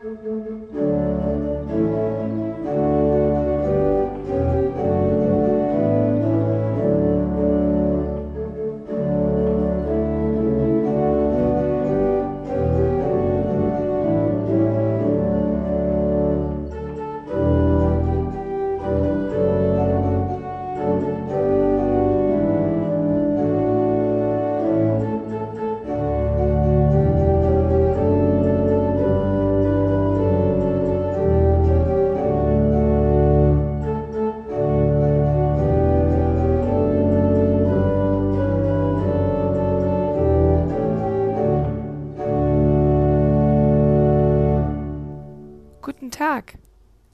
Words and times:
Tag. 0.00 0.89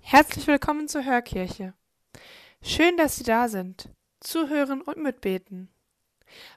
Herzlich 0.09 0.47
willkommen 0.47 0.87
zur 0.87 1.05
Hörkirche. 1.05 1.75
Schön, 2.63 2.97
dass 2.97 3.17
Sie 3.17 3.25
da 3.25 3.49
sind, 3.49 3.89
zuhören 4.21 4.81
und 4.81 4.99
mitbeten. 4.99 5.69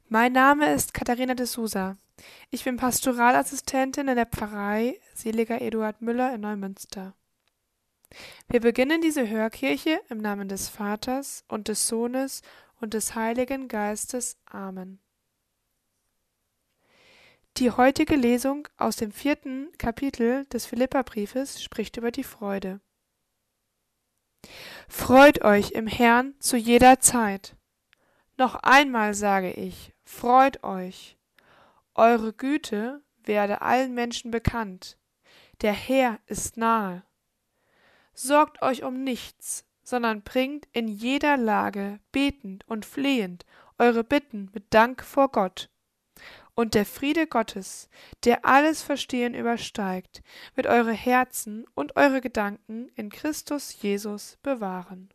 Mein 0.08 0.34
Name 0.34 0.72
ist 0.72 0.94
Katharina 0.94 1.34
de 1.34 1.48
Sousa. 1.48 1.98
Ich 2.52 2.63
bin 2.63 2.77
Pastoralassistentin 2.77 4.08
in 4.08 4.17
der 4.17 4.27
Pfarrei 4.27 4.99
Seliger 5.16 5.62
Eduard 5.62 5.99
Müller 5.99 6.35
in 6.35 6.41
Neumünster. 6.41 7.16
Wir 8.49 8.59
beginnen 8.59 9.02
diese 9.02 9.27
Hörkirche 9.27 10.00
im 10.09 10.19
Namen 10.19 10.47
des 10.47 10.69
Vaters 10.69 11.44
und 11.47 11.69
des 11.69 11.88
Sohnes 11.88 12.44
und 12.80 12.94
des 12.94 13.16
Heiligen 13.16 13.67
Geistes. 13.67 14.38
Amen. 14.45 15.00
Die 17.58 17.72
heutige 17.72 18.16
Lesung 18.16 18.67
aus 18.78 18.97
dem 18.97 19.11
vierten 19.11 19.75
Kapitel 19.80 20.45
des 20.45 20.67
Philipperbriefes 20.67 21.63
spricht 21.63 21.97
über 21.97 22.11
die 22.11 22.23
Freude. 22.23 22.80
Freut 24.87 25.43
euch 25.43 25.71
im 25.71 25.87
Herrn 25.87 26.33
zu 26.39 26.57
jeder 26.57 26.99
Zeit. 26.99 27.55
Noch 28.37 28.55
einmal 28.55 29.13
sage 29.13 29.51
ich, 29.51 29.93
freut 30.03 30.63
euch. 30.63 31.17
Eure 31.95 32.33
Güte 32.33 33.01
werde 33.23 33.61
allen 33.61 33.93
Menschen 33.93 34.31
bekannt. 34.31 34.97
Der 35.61 35.73
Herr 35.73 36.19
ist 36.27 36.57
nahe. 36.57 37.03
Sorgt 38.13 38.61
euch 38.61 38.83
um 38.83 39.03
nichts, 39.03 39.65
sondern 39.83 40.21
bringt 40.21 40.67
in 40.71 40.87
jeder 40.87 41.37
Lage 41.37 41.99
betend 42.11 42.67
und 42.67 42.85
flehend 42.85 43.45
eure 43.77 44.03
Bitten 44.03 44.49
mit 44.53 44.73
Dank 44.73 45.03
vor 45.03 45.29
Gott 45.29 45.69
und 46.55 46.73
der 46.73 46.86
Friede 46.86 47.28
Gottes, 47.28 47.89
der 48.25 48.45
alles 48.45 48.81
Verstehen 48.81 49.33
übersteigt, 49.33 50.22
wird 50.56 50.67
eure 50.67 50.94
Herzen 50.94 51.66
und 51.75 51.95
eure 51.95 52.22
Gedanken 52.22 52.89
in 52.95 53.09
Christus 53.09 53.81
Jesus 53.81 54.38
bewahren. 54.44 55.09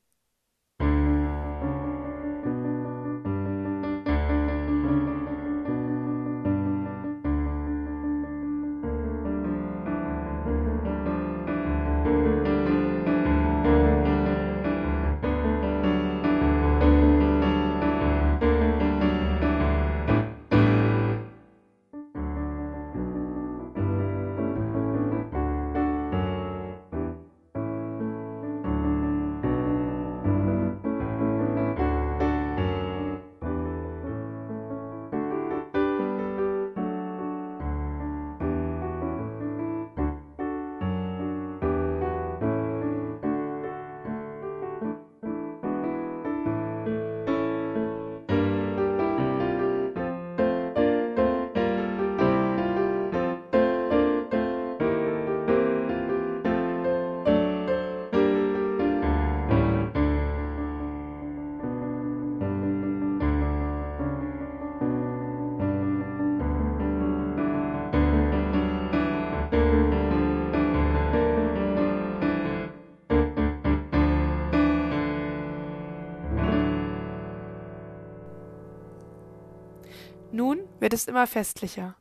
Wird 80.84 80.92
es 80.92 81.06
immer 81.06 81.26
festlicher. 81.26 81.96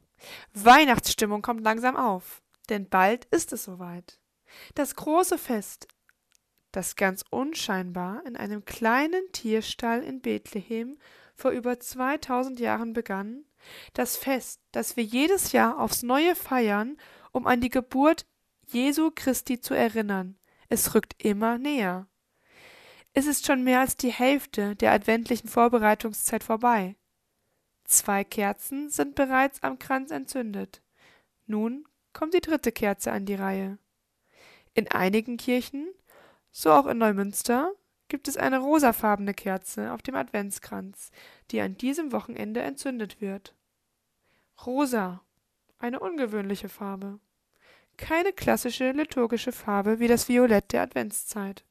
Weihnachtsstimmung 0.53 1.41
kommt 1.41 1.63
langsam 1.63 1.95
auf, 1.95 2.41
denn 2.67 2.89
bald 2.89 3.23
ist 3.31 3.53
es 3.53 3.63
soweit. 3.63 4.19
Das 4.75 4.97
große 4.97 5.37
Fest, 5.37 5.87
das 6.73 6.97
ganz 6.97 7.23
unscheinbar 7.29 8.25
in 8.25 8.35
einem 8.35 8.65
kleinen 8.65 9.23
Tierstall 9.31 10.03
in 10.03 10.19
Bethlehem 10.19 10.97
vor 11.33 11.51
über 11.51 11.79
2000 11.79 12.59
Jahren 12.59 12.91
begann, 12.91 13.45
das 13.93 14.17
Fest, 14.17 14.59
das 14.73 14.97
wir 14.97 15.05
jedes 15.05 15.53
Jahr 15.53 15.79
aufs 15.79 16.03
Neue 16.03 16.35
feiern, 16.35 16.97
um 17.31 17.47
an 17.47 17.61
die 17.61 17.69
Geburt 17.69 18.25
Jesu 18.67 19.11
Christi 19.15 19.61
zu 19.61 19.73
erinnern, 19.73 20.37
es 20.67 20.93
rückt 20.93 21.23
immer 21.23 21.57
näher. 21.57 22.09
Es 23.13 23.27
ist 23.27 23.45
schon 23.45 23.63
mehr 23.63 23.79
als 23.79 23.95
die 23.95 24.11
Hälfte 24.11 24.75
der 24.75 24.91
adventlichen 24.91 25.47
Vorbereitungszeit 25.47 26.43
vorbei. 26.43 26.97
Zwei 27.85 28.23
Kerzen 28.23 28.89
sind 28.89 29.15
bereits 29.15 29.61
am 29.63 29.79
Kranz 29.79 30.11
entzündet. 30.11 30.81
Nun 31.45 31.85
kommt 32.13 32.33
die 32.33 32.41
dritte 32.41 32.71
Kerze 32.71 33.11
an 33.11 33.25
die 33.25 33.35
Reihe. 33.35 33.77
In 34.73 34.89
einigen 34.89 35.37
Kirchen, 35.37 35.87
so 36.51 36.71
auch 36.71 36.87
in 36.87 36.97
Neumünster, 36.97 37.71
gibt 38.07 38.27
es 38.27 38.37
eine 38.37 38.59
rosafarbene 38.59 39.33
Kerze 39.33 39.91
auf 39.91 40.01
dem 40.01 40.15
Adventskranz, 40.15 41.11
die 41.51 41.61
an 41.61 41.77
diesem 41.77 42.11
Wochenende 42.11 42.61
entzündet 42.61 43.21
wird. 43.21 43.55
Rosa, 44.65 45.21
eine 45.79 45.99
ungewöhnliche 45.99 46.69
Farbe. 46.69 47.19
Keine 47.97 48.33
klassische 48.33 48.91
liturgische 48.91 49.51
Farbe 49.51 49.99
wie 49.99 50.07
das 50.07 50.29
Violett 50.29 50.73
der 50.73 50.83
Adventszeit. 50.83 51.63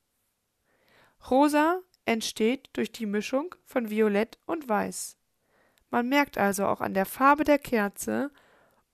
Rosa 1.31 1.81
entsteht 2.05 2.71
durch 2.73 2.93
die 2.93 3.07
Mischung 3.07 3.55
von 3.65 3.91
Violett 3.91 4.39
und 4.47 4.69
Weiß. 4.69 5.17
Man 5.93 6.09
merkt 6.09 6.39
also 6.39 6.67
auch 6.67 6.81
an 6.81 6.95
der 6.95 7.05
Farbe 7.05 7.45
der 7.45 7.59
Kerze 7.59 8.31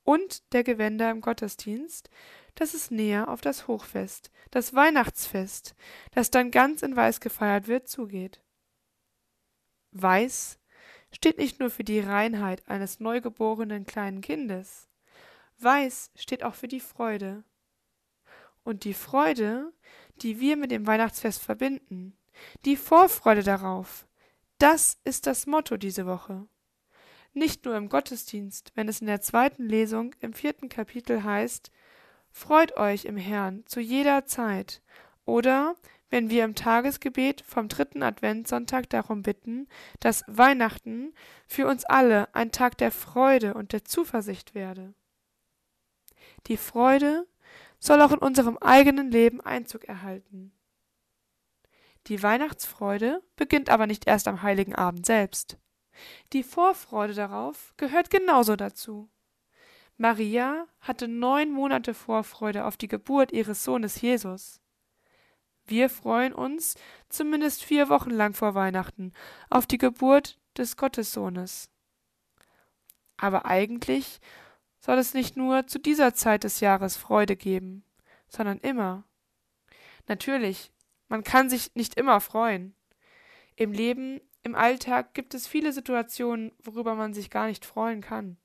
und 0.02 0.52
der 0.52 0.64
Gewänder 0.64 1.12
im 1.12 1.20
Gottesdienst, 1.20 2.10
dass 2.56 2.74
es 2.74 2.90
näher 2.90 3.28
auf 3.28 3.40
das 3.40 3.68
Hochfest, 3.68 4.32
das 4.50 4.74
Weihnachtsfest, 4.74 5.76
das 6.10 6.32
dann 6.32 6.50
ganz 6.50 6.82
in 6.82 6.96
Weiß 6.96 7.20
gefeiert 7.20 7.68
wird, 7.68 7.88
zugeht. 7.88 8.42
Weiß 9.92 10.58
steht 11.12 11.38
nicht 11.38 11.60
nur 11.60 11.70
für 11.70 11.84
die 11.84 12.00
Reinheit 12.00 12.68
eines 12.68 12.98
neugeborenen 12.98 13.86
kleinen 13.86 14.20
Kindes. 14.20 14.88
Weiß 15.58 16.10
steht 16.16 16.42
auch 16.42 16.56
für 16.56 16.68
die 16.68 16.80
Freude. 16.80 17.44
Und 18.64 18.82
die 18.82 18.92
Freude, 18.92 19.72
die 20.16 20.40
wir 20.40 20.56
mit 20.56 20.72
dem 20.72 20.88
Weihnachtsfest 20.88 21.40
verbinden, 21.40 22.18
die 22.64 22.76
Vorfreude 22.76 23.44
darauf, 23.44 24.08
das 24.58 24.98
ist 25.04 25.28
das 25.28 25.46
Motto 25.46 25.76
diese 25.76 26.04
Woche 26.04 26.48
nicht 27.32 27.64
nur 27.64 27.76
im 27.76 27.88
Gottesdienst, 27.88 28.72
wenn 28.74 28.88
es 28.88 29.00
in 29.00 29.06
der 29.06 29.20
zweiten 29.20 29.68
Lesung 29.68 30.14
im 30.20 30.32
vierten 30.32 30.68
Kapitel 30.68 31.24
heißt, 31.24 31.70
Freut 32.30 32.76
euch 32.76 33.04
im 33.04 33.16
Herrn 33.16 33.64
zu 33.66 33.80
jeder 33.80 34.26
Zeit, 34.26 34.82
oder 35.24 35.76
wenn 36.10 36.30
wir 36.30 36.44
im 36.44 36.54
Tagesgebet 36.54 37.42
vom 37.42 37.68
dritten 37.68 38.02
Adventssonntag 38.02 38.88
darum 38.88 39.22
bitten, 39.22 39.68
dass 40.00 40.24
Weihnachten 40.26 41.14
für 41.46 41.66
uns 41.66 41.84
alle 41.84 42.32
ein 42.34 42.50
Tag 42.52 42.78
der 42.78 42.90
Freude 42.90 43.54
und 43.54 43.72
der 43.72 43.84
Zuversicht 43.84 44.54
werde. 44.54 44.94
Die 46.46 46.56
Freude 46.56 47.26
soll 47.78 48.00
auch 48.00 48.12
in 48.12 48.18
unserem 48.18 48.56
eigenen 48.58 49.10
Leben 49.10 49.40
Einzug 49.40 49.84
erhalten. 49.84 50.52
Die 52.06 52.22
Weihnachtsfreude 52.22 53.22
beginnt 53.36 53.68
aber 53.68 53.86
nicht 53.86 54.06
erst 54.06 54.28
am 54.28 54.42
heiligen 54.42 54.74
Abend 54.74 55.04
selbst. 55.04 55.58
Die 56.32 56.42
Vorfreude 56.42 57.14
darauf 57.14 57.74
gehört 57.76 58.10
genauso 58.10 58.56
dazu. 58.56 59.08
Maria 59.96 60.66
hatte 60.80 61.08
neun 61.08 61.50
Monate 61.50 61.92
Vorfreude 61.92 62.64
auf 62.64 62.76
die 62.76 62.88
Geburt 62.88 63.32
ihres 63.32 63.64
Sohnes 63.64 64.00
Jesus. 64.00 64.60
Wir 65.66 65.90
freuen 65.90 66.32
uns 66.32 66.76
zumindest 67.08 67.64
vier 67.64 67.88
Wochen 67.88 68.10
lang 68.10 68.32
vor 68.32 68.54
Weihnachten 68.54 69.12
auf 69.50 69.66
die 69.66 69.76
Geburt 69.76 70.38
des 70.56 70.76
Gottessohnes. 70.76 71.68
Aber 73.16 73.44
eigentlich 73.44 74.20
soll 74.80 74.98
es 74.98 75.12
nicht 75.12 75.36
nur 75.36 75.66
zu 75.66 75.78
dieser 75.78 76.14
Zeit 76.14 76.44
des 76.44 76.60
Jahres 76.60 76.96
Freude 76.96 77.36
geben, 77.36 77.84
sondern 78.28 78.58
immer. 78.58 79.04
Natürlich, 80.06 80.72
man 81.08 81.24
kann 81.24 81.50
sich 81.50 81.74
nicht 81.74 81.96
immer 81.96 82.20
freuen. 82.20 82.74
Im 83.56 83.72
Leben, 83.72 84.20
im 84.48 84.54
Alltag 84.54 85.14
gibt 85.14 85.34
es 85.34 85.46
viele 85.46 85.72
Situationen, 85.72 86.52
worüber 86.62 86.94
man 86.94 87.14
sich 87.14 87.30
gar 87.30 87.46
nicht 87.46 87.64
freuen 87.64 88.00
kann. 88.00 88.36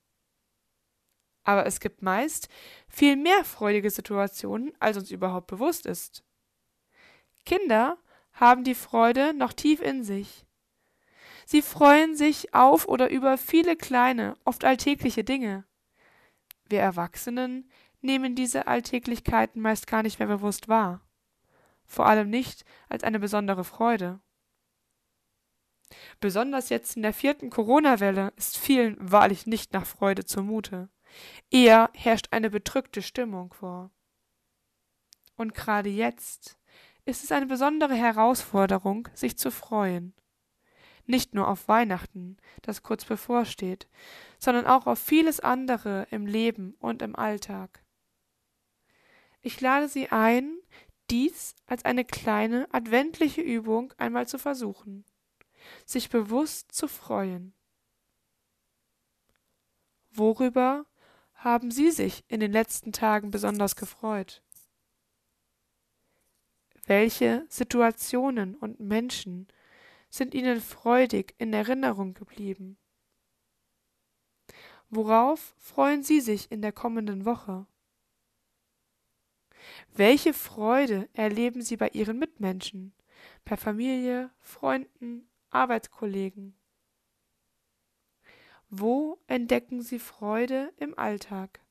Aber 1.44 1.66
es 1.66 1.80
gibt 1.80 2.02
meist 2.02 2.50
viel 2.88 3.16
mehr 3.16 3.44
freudige 3.44 3.90
Situationen, 3.90 4.74
als 4.80 4.98
uns 4.98 5.12
überhaupt 5.12 5.48
bewusst 5.48 5.86
ist. 5.86 6.24
Kinder 7.46 7.98
haben 8.34 8.64
die 8.64 8.76
Freude 8.76 9.34
noch 9.34 9.54
tief 9.54 9.82
in 9.82 10.04
sich. 10.04 10.46
Sie 11.46 11.62
freuen 11.62 12.16
sich 12.16 12.54
auf 12.54 12.88
oder 12.88 13.10
über 13.10 13.38
viele 13.38 13.76
kleine, 13.76 14.36
oft 14.46 14.64
alltägliche 14.64 15.24
Dinge. 15.24 15.66
Wir 16.70 16.80
Erwachsenen 16.80 17.70
nehmen 18.02 18.36
diese 18.36 18.68
Alltäglichkeiten 18.68 19.62
meist 19.62 19.88
gar 19.88 20.04
nicht 20.04 20.20
mehr 20.20 20.30
bewusst 20.30 20.70
wahr 20.70 21.02
vor 21.86 22.06
allem 22.08 22.30
nicht 22.30 22.66
als 22.90 23.04
eine 23.04 23.20
besondere 23.20 23.64
Freude. 23.64 24.20
Besonders 26.20 26.70
jetzt 26.70 26.96
in 26.96 27.04
der 27.04 27.14
vierten 27.14 27.50
Corona-Welle 27.50 28.34
ist 28.36 28.58
vielen 28.58 28.98
wahrlich 29.00 29.46
nicht 29.48 29.74
nach 29.74 29.86
Freude 29.86 30.26
zumute. 30.26 30.90
Eher 31.52 31.90
herrscht 31.94 32.28
eine 32.32 32.50
bedrückte 32.50 33.02
Stimmung 33.02 33.54
vor. 33.54 33.92
Und 35.36 35.54
gerade 35.54 35.90
jetzt 35.90 36.58
ist 37.06 37.24
es 37.24 37.32
eine 37.32 37.46
besondere 37.46 37.96
Herausforderung, 37.96 39.08
sich 39.14 39.38
zu 39.38 39.52
freuen. 39.52 40.14
Nicht 41.06 41.34
nur 41.34 41.50
auf 41.50 41.68
Weihnachten, 41.68 42.38
das 42.62 42.82
kurz 42.82 43.04
bevorsteht, 43.04 43.88
sondern 44.40 44.66
auch 44.66 44.88
auf 44.88 45.00
vieles 45.00 45.42
andere 45.42 46.08
im 46.12 46.26
Leben 46.26 46.76
und 46.80 47.02
im 47.02 47.16
Alltag. 47.16 47.84
Ich 49.42 49.60
lade 49.60 49.90
Sie 49.90 50.10
ein, 50.10 50.58
dies 51.10 51.56
als 51.68 51.84
eine 51.84 52.06
kleine 52.06 52.68
adventliche 52.72 53.42
Übung 53.42 53.94
einmal 53.98 54.28
zu 54.28 54.40
versuchen, 54.40 55.04
sich 55.86 56.10
bewusst 56.10 56.72
zu 56.72 56.88
freuen. 56.88 57.54
Worüber 60.12 60.86
haben 61.34 61.72
Sie 61.72 61.92
sich 61.92 62.24
in 62.28 62.40
den 62.40 62.52
letzten 62.52 62.92
Tagen 62.92 63.32
besonders 63.32 63.76
gefreut? 63.76 64.44
Welche 66.86 67.46
Situationen 67.50 68.56
und 68.56 68.80
Menschen 68.80 69.48
sind 70.10 70.34
Ihnen 70.34 70.62
freudig 70.62 71.34
in 71.38 71.54
Erinnerung 71.54 72.14
geblieben? 72.14 72.78
Worauf 74.90 75.56
freuen 75.58 76.04
Sie 76.04 76.22
sich 76.22 76.52
in 76.52 76.62
der 76.62 76.72
kommenden 76.72 77.26
Woche? 77.26 77.66
Welche 79.94 80.34
Freude 80.34 81.10
erleben 81.14 81.62
Sie 81.62 81.78
bei 81.78 81.90
Ihren 81.90 82.20
Mitmenschen, 82.20 82.94
bei 83.46 83.58
Familie, 83.58 84.30
Freunden, 84.40 85.28
Arbeitskollegen? 85.54 86.58
Wo 88.70 89.20
entdecken 89.28 89.82
Sie 89.82 90.00
Freude 90.00 90.74
im 90.78 90.98
Alltag? 90.98 91.63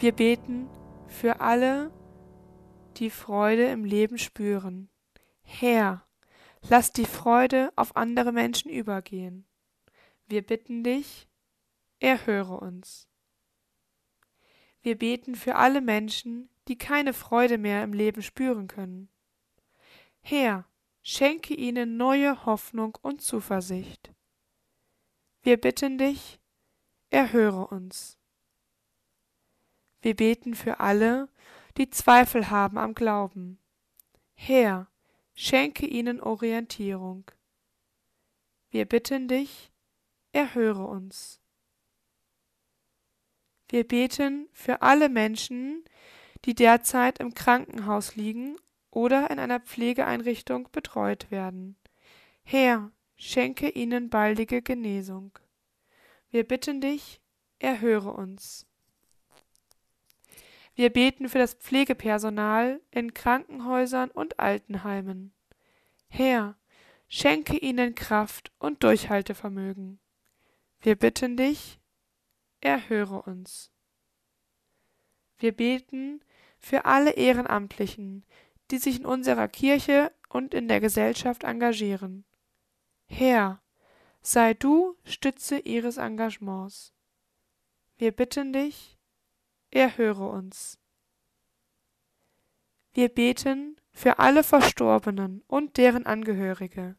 Wir 0.00 0.12
beten 0.12 0.70
für 1.08 1.40
alle, 1.40 1.90
die 2.98 3.10
Freude 3.10 3.64
im 3.64 3.84
Leben 3.84 4.16
spüren. 4.16 4.90
Herr, 5.42 6.06
lass 6.68 6.92
die 6.92 7.04
Freude 7.04 7.72
auf 7.74 7.96
andere 7.96 8.30
Menschen 8.30 8.70
übergehen. 8.70 9.44
Wir 10.28 10.42
bitten 10.42 10.84
dich, 10.84 11.28
erhöre 11.98 12.60
uns. 12.60 13.08
Wir 14.82 14.96
beten 14.96 15.34
für 15.34 15.56
alle 15.56 15.80
Menschen, 15.80 16.48
die 16.68 16.78
keine 16.78 17.12
Freude 17.12 17.58
mehr 17.58 17.82
im 17.82 17.92
Leben 17.92 18.22
spüren 18.22 18.68
können. 18.68 19.08
Herr, 20.20 20.68
schenke 21.02 21.54
ihnen 21.54 21.96
neue 21.96 22.46
Hoffnung 22.46 22.96
und 23.02 23.20
Zuversicht. 23.20 24.12
Wir 25.42 25.56
bitten 25.56 25.98
dich, 25.98 26.38
erhöre 27.10 27.66
uns. 27.66 28.17
Wir 30.00 30.14
beten 30.14 30.54
für 30.54 30.80
alle, 30.80 31.28
die 31.76 31.90
Zweifel 31.90 32.50
haben 32.50 32.78
am 32.78 32.94
Glauben. 32.94 33.58
Herr, 34.34 34.88
schenke 35.34 35.86
ihnen 35.86 36.20
Orientierung. 36.20 37.30
Wir 38.70 38.84
bitten 38.84 39.28
dich, 39.28 39.72
erhöre 40.32 40.84
uns. 40.84 41.40
Wir 43.70 43.86
beten 43.86 44.48
für 44.52 44.82
alle 44.82 45.08
Menschen, 45.08 45.84
die 46.44 46.54
derzeit 46.54 47.18
im 47.18 47.34
Krankenhaus 47.34 48.14
liegen 48.14 48.56
oder 48.90 49.30
in 49.30 49.38
einer 49.38 49.60
Pflegeeinrichtung 49.60 50.68
betreut 50.70 51.30
werden. 51.30 51.76
Herr, 52.44 52.92
schenke 53.16 53.68
ihnen 53.68 54.08
baldige 54.10 54.62
Genesung. 54.62 55.38
Wir 56.30 56.46
bitten 56.46 56.80
dich, 56.80 57.20
erhöre 57.58 58.12
uns. 58.12 58.67
Wir 60.78 60.90
beten 60.90 61.28
für 61.28 61.38
das 61.38 61.54
Pflegepersonal 61.54 62.80
in 62.92 63.12
Krankenhäusern 63.12 64.12
und 64.12 64.38
Altenheimen. 64.38 65.34
Herr, 66.06 66.56
schenke 67.08 67.56
ihnen 67.56 67.96
Kraft 67.96 68.52
und 68.60 68.84
Durchhaltevermögen. 68.84 69.98
Wir 70.80 70.94
bitten 70.94 71.36
dich, 71.36 71.80
erhöre 72.60 73.22
uns. 73.22 73.72
Wir 75.38 75.50
beten 75.50 76.20
für 76.60 76.84
alle 76.84 77.10
Ehrenamtlichen, 77.10 78.24
die 78.70 78.78
sich 78.78 79.00
in 79.00 79.04
unserer 79.04 79.48
Kirche 79.48 80.12
und 80.28 80.54
in 80.54 80.68
der 80.68 80.78
Gesellschaft 80.78 81.42
engagieren. 81.42 82.24
Herr, 83.06 83.60
sei 84.20 84.54
du 84.54 84.96
Stütze 85.02 85.58
ihres 85.58 85.96
Engagements. 85.96 86.94
Wir 87.96 88.12
bitten 88.12 88.52
dich, 88.52 88.97
erhöre 89.70 90.28
uns. 90.28 90.78
Wir 92.92 93.08
beten 93.08 93.76
für 93.92 94.18
alle 94.18 94.42
Verstorbenen 94.42 95.42
und 95.46 95.76
deren 95.76 96.06
Angehörige. 96.06 96.96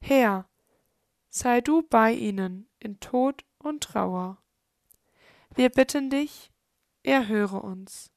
Herr, 0.00 0.48
sei 1.28 1.60
du 1.60 1.82
bei 1.82 2.12
ihnen 2.12 2.68
in 2.78 3.00
Tod 3.00 3.44
und 3.58 3.82
Trauer. 3.82 4.38
Wir 5.54 5.70
bitten 5.70 6.10
dich, 6.10 6.50
erhöre 7.02 7.60
uns. 7.60 8.10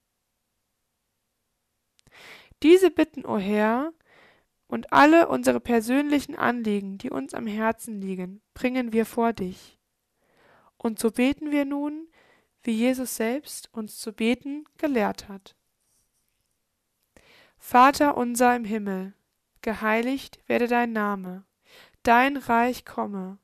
Diese 2.62 2.92
Bitten, 2.92 3.26
o 3.26 3.36
oh 3.36 3.38
Herr, 3.38 3.94
und 4.68 4.94
alle 4.94 5.28
unsere 5.28 5.60
persönlichen 5.60 6.36
Anliegen, 6.36 6.98
die 6.98 7.10
uns 7.10 7.34
am 7.34 7.46
Herzen 7.46 8.02
liegen, 8.02 8.42
bringen 8.54 8.94
wir 8.94 9.06
vor 9.06 9.34
dich. 9.34 9.78
Und 10.78 10.98
so 10.98 11.12
beten 11.12 11.52
wir 11.52 11.66
nun, 11.66 12.08
wie 12.64 12.72
Jesus 12.72 13.16
selbst 13.16 13.70
uns 13.74 13.98
zu 13.98 14.14
beten 14.14 14.66
gelehrt 14.78 15.28
hat. 15.28 15.56
Vater 17.58 18.18
unser 18.18 18.56
im 18.56 18.66
Himmel, 18.66 19.14
geheiligt 19.62 20.40
werde 20.48 20.68
dein 20.68 20.92
Name, 20.92 21.46
dein 22.04 22.38
Reich 22.38 22.86
komme, 22.86 23.38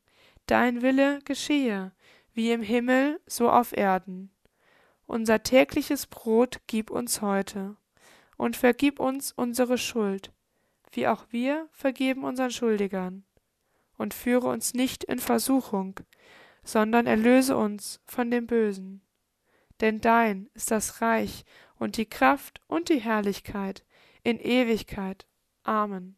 dein 0.46 0.82
Wille 0.82 1.20
geschehe, 1.26 1.92
wie 2.34 2.52
im 2.52 2.62
Himmel 2.62 3.20
so 3.26 3.50
auf 3.50 3.76
Erden. 3.76 4.32
Unser 5.08 5.42
tägliches 5.44 6.06
Brot 6.08 6.60
gib 6.68 6.92
uns 6.92 7.22
heute, 7.22 7.78
und 8.38 8.56
vergib 8.56 9.00
uns 9.00 9.34
unsere 9.34 9.78
Schuld, 9.78 10.32
wie 10.92 11.08
auch 11.08 11.26
wir 11.30 11.68
vergeben 11.72 12.24
unseren 12.24 12.52
Schuldigern. 12.52 13.26
Und 13.98 14.14
führe 14.14 14.48
uns 14.48 14.74
nicht 14.74 15.04
in 15.04 15.20
Versuchung, 15.20 16.00
sondern 16.64 17.06
erlöse 17.06 17.58
uns 17.58 18.00
von 18.06 18.32
dem 18.32 18.48
Bösen. 18.48 19.02
Denn 19.82 20.02
dein 20.02 20.50
ist 20.54 20.72
das 20.72 21.02
Reich 21.02 21.46
und 21.78 21.98
die 21.98 22.06
Kraft 22.06 22.62
und 22.68 22.90
die 22.90 23.00
Herrlichkeit 23.00 23.86
in 24.24 24.40
Ewigkeit. 24.40 25.28
Amen. 25.64 26.18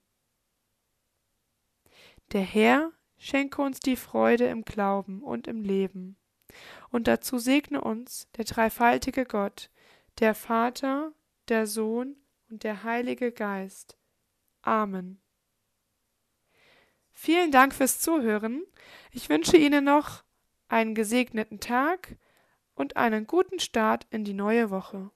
Der 2.32 2.42
Herr 2.42 2.92
schenke 3.18 3.62
uns 3.62 3.80
die 3.80 3.96
Freude 3.96 4.46
im 4.48 4.64
Glauben 4.64 5.22
und 5.22 5.48
im 5.48 5.64
Leben. 5.64 6.18
Und 6.90 7.08
dazu 7.08 7.38
segne 7.38 7.82
uns 7.82 8.28
der 8.38 8.46
dreifaltige 8.46 9.26
Gott, 9.26 9.70
der 10.20 10.34
Vater, 10.34 11.14
der 11.48 11.68
Sohn 11.68 12.16
und 12.50 12.64
der 12.64 12.84
Heilige 12.84 13.32
Geist. 13.32 13.98
Amen. 14.62 15.22
Vielen 17.14 17.52
Dank 17.52 17.74
fürs 17.74 18.00
Zuhören. 18.00 18.64
Ich 19.12 19.30
wünsche 19.30 19.58
Ihnen 19.58 19.84
noch 19.86 20.24
einen 20.68 20.96
gesegneten 20.96 21.60
Tag 21.60 22.18
und 22.82 22.98
einen 22.98 23.28
guten 23.28 23.60
Start 23.60 24.08
in 24.10 24.24
die 24.24 24.34
neue 24.34 24.72
Woche. 24.72 25.12